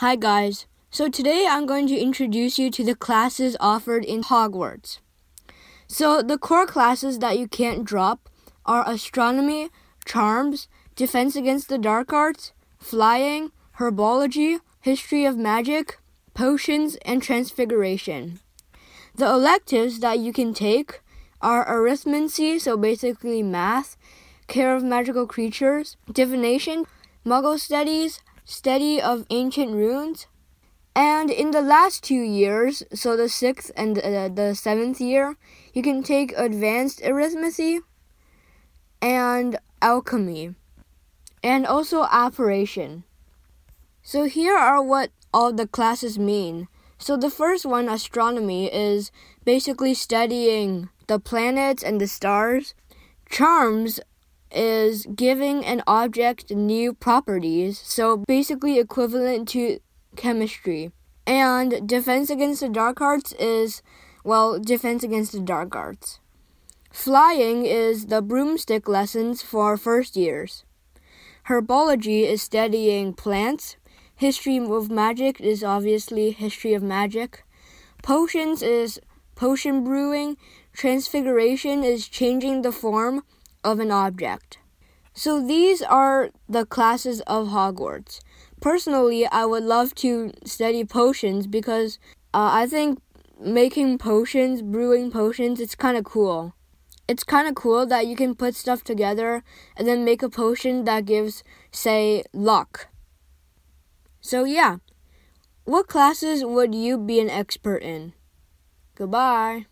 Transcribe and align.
Hi, 0.00 0.16
guys. 0.16 0.64
So, 0.90 1.10
today 1.10 1.46
I'm 1.46 1.66
going 1.66 1.86
to 1.88 1.94
introduce 1.94 2.58
you 2.58 2.70
to 2.70 2.82
the 2.82 2.94
classes 2.94 3.54
offered 3.60 4.02
in 4.02 4.22
Hogwarts. 4.22 4.98
So, 5.88 6.22
the 6.22 6.38
core 6.38 6.64
classes 6.64 7.18
that 7.18 7.38
you 7.38 7.46
can't 7.46 7.84
drop 7.84 8.30
are 8.64 8.82
astronomy, 8.88 9.68
charms, 10.06 10.68
defense 10.96 11.36
against 11.36 11.68
the 11.68 11.76
dark 11.76 12.14
arts, 12.14 12.54
flying, 12.78 13.52
herbology, 13.78 14.60
history 14.80 15.26
of 15.26 15.36
magic, 15.36 15.98
potions, 16.32 16.96
and 17.04 17.22
transfiguration. 17.22 18.40
The 19.14 19.28
electives 19.28 20.00
that 20.00 20.18
you 20.18 20.32
can 20.32 20.54
take 20.54 21.02
are 21.42 21.66
arithmancy, 21.66 22.58
so 22.58 22.78
basically 22.78 23.42
math, 23.42 23.98
care 24.46 24.74
of 24.74 24.82
magical 24.82 25.26
creatures, 25.26 25.98
divination, 26.10 26.86
muggle 27.26 27.58
studies, 27.58 28.22
study 28.44 29.00
of 29.00 29.26
ancient 29.30 29.72
runes. 29.72 30.26
And 30.94 31.30
in 31.30 31.52
the 31.52 31.62
last 31.62 32.02
two 32.02 32.20
years, 32.20 32.82
so 32.92 33.16
the 33.16 33.28
sixth 33.28 33.70
and 33.76 33.98
uh, 33.98 34.28
the 34.28 34.54
seventh 34.54 35.00
year, 35.00 35.36
you 35.72 35.82
can 35.82 36.02
take 36.02 36.32
advanced 36.36 37.00
arithmetic 37.04 37.82
and 39.00 39.56
alchemy, 39.80 40.54
and 41.42 41.66
also 41.66 42.04
apparition. 42.10 43.04
So 44.02 44.24
here 44.24 44.56
are 44.56 44.82
what 44.82 45.10
all 45.32 45.52
the 45.52 45.66
classes 45.66 46.18
mean. 46.18 46.68
So 46.98 47.16
the 47.16 47.30
first 47.30 47.64
one, 47.64 47.88
astronomy, 47.88 48.66
is 48.72 49.10
basically 49.44 49.94
studying 49.94 50.90
the 51.06 51.18
planets 51.18 51.82
and 51.82 52.00
the 52.00 52.08
stars. 52.08 52.74
Charms 53.30 54.00
is 54.52 55.06
giving 55.14 55.64
an 55.64 55.82
object 55.86 56.50
new 56.50 56.92
properties, 56.92 57.80
so 57.84 58.18
basically 58.26 58.78
equivalent 58.78 59.48
to 59.48 59.80
chemistry. 60.16 60.92
And 61.26 61.88
defense 61.88 62.30
against 62.30 62.60
the 62.60 62.68
dark 62.68 63.00
arts 63.00 63.32
is, 63.34 63.82
well, 64.24 64.58
defense 64.58 65.04
against 65.04 65.32
the 65.32 65.40
dark 65.40 65.76
arts. 65.76 66.18
Flying 66.90 67.64
is 67.64 68.06
the 68.06 68.20
broomstick 68.20 68.88
lessons 68.88 69.42
for 69.42 69.76
first 69.76 70.16
years. 70.16 70.64
Herbology 71.48 72.24
is 72.28 72.42
studying 72.42 73.14
plants. 73.14 73.76
History 74.16 74.56
of 74.56 74.90
magic 74.90 75.40
is 75.40 75.62
obviously 75.62 76.32
history 76.32 76.74
of 76.74 76.82
magic. 76.82 77.44
Potions 78.02 78.62
is 78.62 79.00
potion 79.34 79.84
brewing. 79.84 80.36
Transfiguration 80.72 81.84
is 81.84 82.08
changing 82.08 82.62
the 82.62 82.72
form 82.72 83.22
of 83.64 83.80
an 83.80 83.90
object. 83.90 84.58
So 85.12 85.44
these 85.44 85.82
are 85.82 86.30
the 86.48 86.64
classes 86.64 87.20
of 87.22 87.48
Hogwarts. 87.48 88.20
Personally, 88.60 89.26
I 89.26 89.44
would 89.44 89.64
love 89.64 89.94
to 89.96 90.32
study 90.44 90.84
potions 90.84 91.46
because 91.46 91.98
uh, 92.32 92.50
I 92.52 92.66
think 92.66 93.00
making 93.40 93.98
potions, 93.98 94.62
brewing 94.62 95.10
potions, 95.10 95.60
it's 95.60 95.74
kind 95.74 95.96
of 95.96 96.04
cool. 96.04 96.54
It's 97.08 97.24
kind 97.24 97.48
of 97.48 97.54
cool 97.54 97.86
that 97.86 98.06
you 98.06 98.14
can 98.14 98.34
put 98.36 98.54
stuff 98.54 98.84
together 98.84 99.42
and 99.76 99.88
then 99.88 100.04
make 100.04 100.22
a 100.22 100.28
potion 100.28 100.84
that 100.84 101.06
gives, 101.06 101.42
say, 101.72 102.22
luck. 102.32 102.88
So, 104.20 104.44
yeah. 104.44 104.76
What 105.64 105.88
classes 105.88 106.44
would 106.44 106.74
you 106.74 106.98
be 106.98 107.18
an 107.18 107.30
expert 107.30 107.82
in? 107.82 108.12
Goodbye. 108.94 109.66